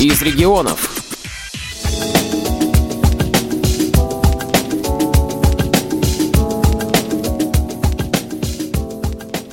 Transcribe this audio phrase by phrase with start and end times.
[0.00, 0.90] из регионов.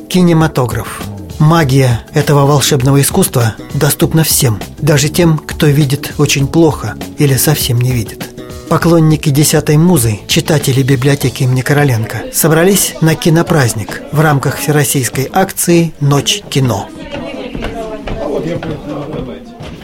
[0.07, 1.01] Кинематограф.
[1.39, 7.91] Магия этого волшебного искусства доступна всем, даже тем, кто видит очень плохо или совсем не
[7.91, 8.29] видит.
[8.69, 16.43] Поклонники «Десятой музы», читатели библиотеки имени Короленко, собрались на кинопраздник в рамках всероссийской акции «Ночь
[16.49, 16.87] кино».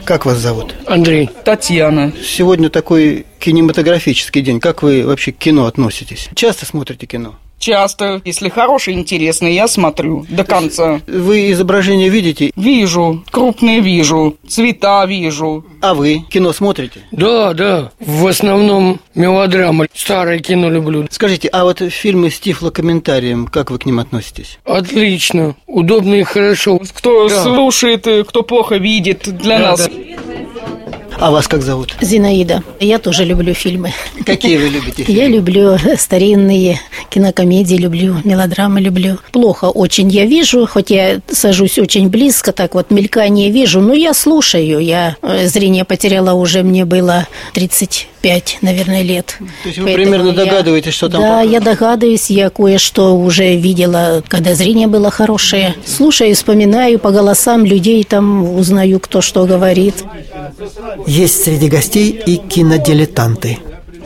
[0.05, 0.75] Как вас зовут?
[0.87, 1.29] Андрей.
[1.45, 2.11] Татьяна.
[2.23, 4.59] Сегодня такой кинематографический день.
[4.59, 6.29] Как вы вообще к кино относитесь?
[6.35, 7.35] Часто смотрите кино?
[7.61, 10.99] Часто, если хороший, интересный, я смотрю до конца.
[11.05, 12.51] Вы изображение видите?
[12.55, 15.63] Вижу, крупные вижу, цвета вижу.
[15.79, 17.01] А вы кино смотрите?
[17.11, 17.91] Да, да.
[17.99, 19.87] В основном мелодрамы.
[19.93, 21.05] Старое кино люблю.
[21.11, 24.57] Скажите, а вот фильмы с тифлокомментарием, как вы к ним относитесь?
[24.65, 25.55] Отлично.
[25.67, 26.79] Удобно и хорошо.
[26.95, 27.43] Кто Да.
[27.43, 29.87] слушает, кто плохо видит, для Да, нас.
[29.87, 29.93] да.
[31.21, 31.95] А вас как зовут?
[32.01, 32.63] Зинаида.
[32.79, 33.93] Я тоже люблю фильмы.
[34.25, 35.35] Какие вы любите Я фильмы?
[35.37, 36.79] люблю старинные
[37.11, 39.19] кинокомедии, люблю мелодрамы, люблю.
[39.31, 44.15] Плохо очень я вижу, хоть я сажусь очень близко, так вот мелькание вижу, но я
[44.15, 44.79] слушаю.
[44.79, 47.27] Я э, зрение потеряла уже, мне было
[48.21, 49.37] 35, наверное, лет.
[49.63, 51.51] То есть вы примерно догадываетесь, что там Да, показано?
[51.51, 55.75] я догадываюсь, я кое-что уже видела, когда зрение было хорошее.
[55.85, 60.03] Слушаю, вспоминаю по голосам людей, там узнаю, кто что говорит.
[61.07, 63.57] Есть среди гостей и кинодилетанты.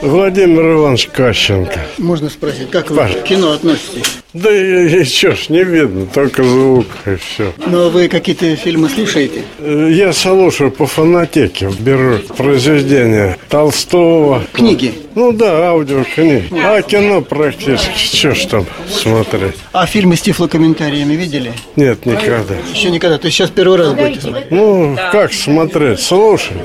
[0.06, 1.80] Владимир Иванович Кащенко.
[1.98, 3.16] Можно спросить, как вы Паша.
[3.16, 4.04] к кино относитесь?
[4.34, 7.54] Да и, и чё ж, не видно, только звук и все.
[7.66, 9.44] Но вы какие-то фильмы слушаете?
[9.60, 14.44] Я слушаю по фонотеке, беру произведения Толстого.
[14.54, 14.94] Книги?
[15.16, 16.50] Ну да, аудиокниги.
[16.62, 19.56] А кино практически, что ж там смотреть?
[19.72, 21.54] А фильмы с тифлокомментариями видели?
[21.76, 22.54] Нет, никогда.
[22.74, 23.18] Еще никогда.
[23.18, 24.52] То есть сейчас первый раз будете смотреть?
[24.52, 26.00] Ну, как смотреть?
[26.00, 26.58] Слушать.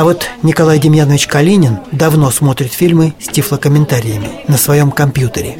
[0.00, 5.58] А вот Николай Демьянович Калинин давно смотрит фильмы с тифлокомментариями на своем компьютере.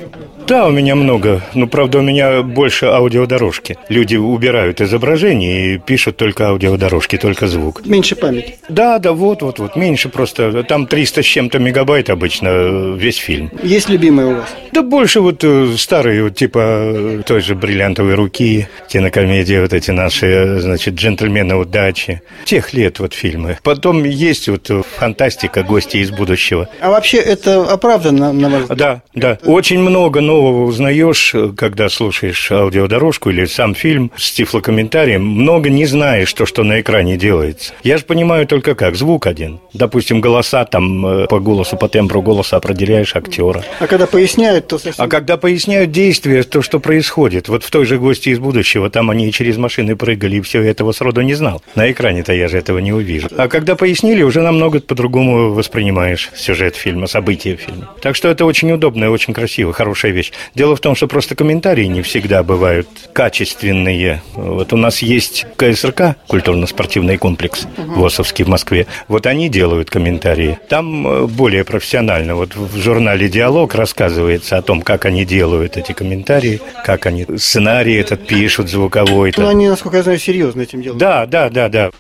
[0.51, 1.43] Да, у меня много.
[1.55, 3.79] Но, правда, у меня больше аудиодорожки.
[3.89, 7.87] Люди убирают изображение и пишут только аудиодорожки, только звук.
[7.87, 8.57] Меньше памяти.
[8.69, 9.77] Да, да, вот, вот, вот.
[9.77, 10.65] Меньше просто.
[10.65, 13.53] Там 300 с чем-то мегабайт обычно э, весь фильм.
[13.63, 14.57] Есть любимые у вас?
[14.73, 19.93] Да больше вот э, старые, вот, типа э, той же «Бриллиантовой руки», кинокомедии вот эти
[19.93, 22.23] наши, значит, «Джентльмены удачи».
[22.45, 23.59] Тех лет вот фильмы.
[23.63, 26.69] Потом есть вот фантастика «Гости из будущего».
[26.81, 28.79] А вообще это оправданно, на ваш взгляд?
[28.79, 29.39] Да, да.
[29.45, 35.23] Очень много нового узнаешь, э, когда слушаешь аудиодорожку или сам фильм с тифлокомментарием.
[35.23, 37.75] Много не знаешь, то, что на экране делается.
[37.83, 38.97] Я же понимаю только как.
[38.97, 39.61] Звук один.
[39.75, 43.63] Допустим, голоса, там э, по голосу, по тембру голоса определяешь актера.
[43.79, 45.05] А когда поясняют, то совсем...
[45.05, 49.11] А когда поясняют действия, то, что происходит, вот в той же «Гости из будущего», там
[49.11, 51.63] они и через машины прыгали, и все этого сроду не знал.
[51.75, 53.29] На экране-то я же этого не увижу.
[53.37, 57.91] А когда пояснили, уже намного по-другому воспринимаешь сюжет фильма, события фильма.
[58.01, 60.30] Так что это очень удобно и очень красиво, хорошая вещь.
[60.55, 64.23] Дело в том, что просто комментарии не всегда бывают качественные.
[64.35, 68.87] Вот у нас есть КСРК, культурно-спортивный комплекс ВОСовский в Москве.
[69.09, 70.59] Вот они делают комментарии.
[70.69, 72.35] Там э, более профессионально.
[72.35, 77.95] Вот в журнале «Диалог» рассказывается о том, как они делают эти комментарии, как они сценарий
[77.95, 79.33] этот пишут, звуковой.
[79.37, 79.51] Ну, там.
[79.51, 80.99] они, насколько я знаю, серьезно этим делают.
[80.99, 81.91] Да, да, да, да.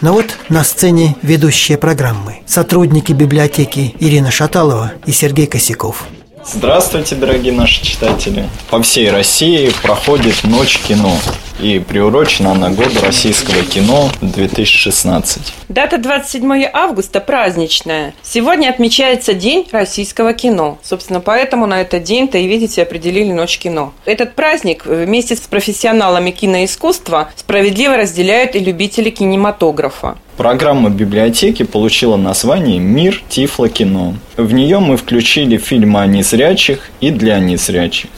[0.00, 2.38] Но вот на сцене ведущие программы.
[2.46, 6.06] Сотрудники библиотеки Ирина Шаталова и Сергей Косяков.
[6.52, 8.48] Здравствуйте, дорогие наши читатели!
[8.70, 11.16] По всей России проходит Ночь кино,
[11.60, 15.54] и приурочена она году российского кино 2016.
[15.68, 18.14] Дата 27 августа праздничная.
[18.22, 20.78] Сегодня отмечается День российского кино.
[20.82, 23.92] Собственно, поэтому на этот день-то и, видите, определили Ночь кино.
[24.04, 30.16] Этот праздник вместе с профессионалами киноискусства справедливо разделяют и любители кинематографа.
[30.36, 34.14] Программа библиотеки получила название «Мир Тифло кино».
[34.36, 38.08] В нее мы включили фильмы о незрячих и для незрячих.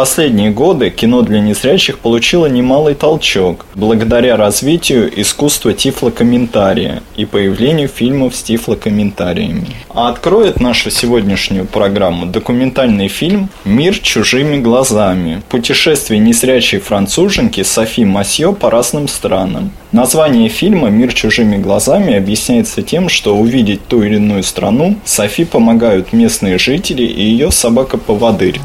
[0.00, 8.34] Последние годы кино для незрячих получило немалый толчок благодаря развитию искусства тифлокомментария и появлению фильмов
[8.34, 9.66] с тифлокомментариями.
[9.90, 15.42] А откроет нашу сегодняшнюю программу документальный фильм «Мир чужими глазами.
[15.50, 19.70] Путешествие незрячей француженки Софи Масье по разным странам».
[19.92, 26.14] Название фильма «Мир чужими глазами» объясняется тем, что увидеть ту или иную страну Софи помогают
[26.14, 28.60] местные жители и ее собака-поводырь.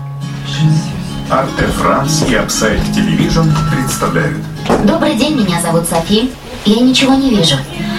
[1.30, 4.38] Арте Франс и Upside Television представляют
[4.86, 6.32] Добрый день, меня зовут Софи.
[6.66, 7.56] Я ничего не вижу.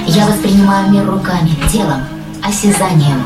[0.07, 2.05] Я воспринимаю мир руками, телом,
[2.45, 3.25] осязанием.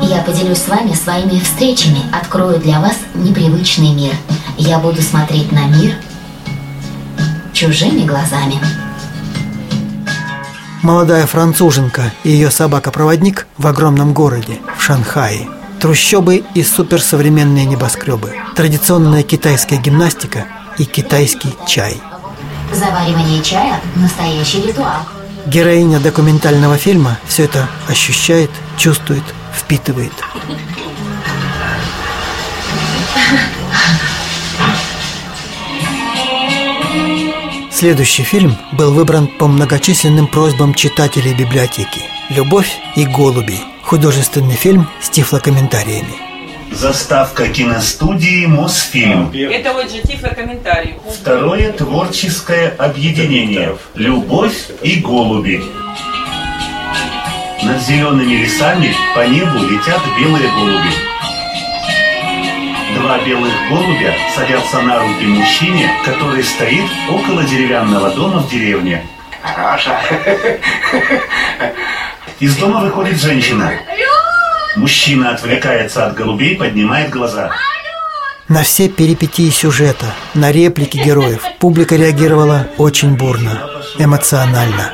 [0.00, 4.14] Я поделюсь с вами своими встречами, открою для вас непривычный мир.
[4.56, 5.96] Я буду смотреть на мир
[7.52, 8.60] чужими глазами.
[10.82, 15.48] Молодая француженка и ее собака-проводник в огромном городе, в Шанхае.
[15.80, 18.34] Трущобы и суперсовременные небоскребы.
[18.56, 20.46] Традиционная китайская гимнастика
[20.78, 22.00] и китайский чай.
[22.72, 25.02] Заваривание чая– настоящий ритуал.
[25.46, 29.22] Героиня документального фильма все это ощущает, чувствует,
[29.54, 30.12] впитывает.
[37.70, 42.00] Следующий фильм был выбран по многочисленным просьбам читателей библиотеки
[42.30, 46.14] «Любовь и голуби» Художественный фильм с тифлокомментариями
[46.72, 49.30] Заставка киностудии «Мосфильм».
[49.32, 50.94] Это вот же тифлокомментарий.
[51.20, 55.62] Второе творческое объединение «Любовь и голуби».
[57.62, 60.90] Над зелеными лесами по небу летят белые голуби.
[62.96, 69.04] Два белых голубя садятся на руки мужчине, который стоит около деревянного дома в деревне.
[69.42, 70.00] Хороша.
[72.40, 73.72] Из дома выходит женщина.
[74.76, 77.50] Мужчина отвлекается от голубей, поднимает глаза.
[78.48, 84.92] На все перипетии сюжета, на реплики героев публика реагировала очень бурно, эмоционально.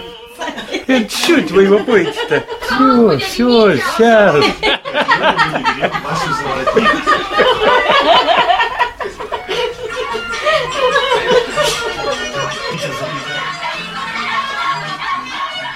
[1.08, 2.44] Чуть вы его поете-то.
[2.62, 4.44] Все, все, сейчас.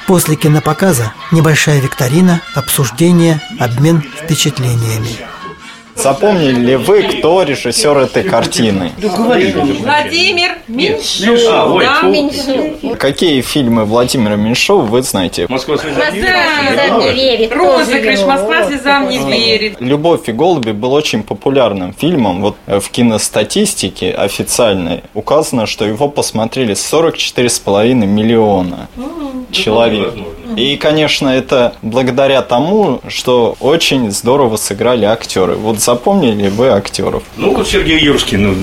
[0.06, 5.33] После кинопоказа небольшая викторина, обсуждение, обмен впечатлениями.
[6.04, 8.92] Запомнили ли вы, кто режиссер этой картины?
[8.98, 11.40] Владимир Меньшов.
[11.48, 12.02] А, ой, Да.
[12.06, 12.98] Меньшов.
[12.98, 15.46] Какие фильмы Владимира Меньшова вы знаете?
[15.48, 17.52] Москва слезам не верит.
[17.54, 19.80] Розыгрыш Москва слезам не верит.
[19.80, 22.42] «Любовь и голуби» был очень популярным фильмом.
[22.42, 28.88] Вот э, в киностатистике официальной указано, что его посмотрели 44,5 миллиона
[29.50, 30.12] человек.
[30.56, 35.54] И, конечно, это благодаря тому, что очень здорово сыграли актеры.
[35.54, 37.22] Вот запомнили вы актеров?
[37.36, 38.54] Ну, вот Сергей Юрский, ну...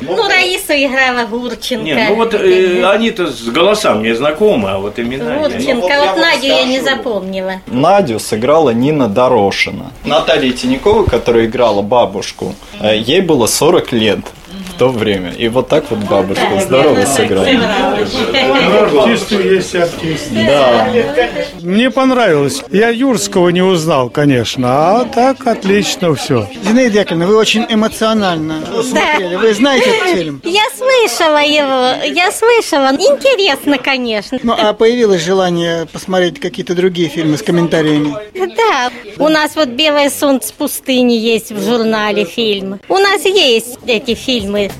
[0.00, 1.84] Ну, Раису играла Гурченко.
[1.84, 5.34] Не, ну вот э, они-то с голосами мне знакомы, а вот имена...
[5.34, 7.54] я- Гурченко, вот Надю я не запомнила.
[7.66, 9.92] Надю сыграла Нина Дорошина.
[10.04, 14.20] Наталья Тинякова, которая играла бабушку, э, ей было 40 лет
[14.78, 15.30] то время.
[15.32, 17.46] И вот так вот бабушка здорово сыграла.
[18.82, 20.44] Артисты есть артисты.
[20.46, 20.88] Да.
[21.60, 22.62] Мне понравилось.
[22.70, 24.68] Я Юрского не узнал, конечно,
[25.00, 26.48] а так отлично все.
[26.62, 29.36] Зинаида Яковлевна, вы очень эмоционально смотрели.
[29.36, 30.40] Вы знаете этот фильм?
[30.44, 30.62] Я
[31.08, 32.92] слышала его, я слышала.
[32.92, 34.38] Интересно, конечно.
[34.42, 38.14] Ну, а появилось желание посмотреть какие-то другие фильмы с комментариями?
[38.34, 42.80] Да, у нас вот «Белое солнце пустыни» есть в журнале фильм.
[42.88, 44.70] У нас есть эти фильмы.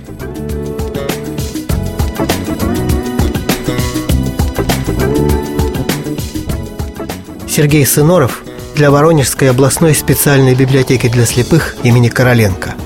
[7.48, 8.42] Сергей Сыноров
[8.74, 12.74] для Воронежской областной специальной библиотеки для слепых имени Короленко–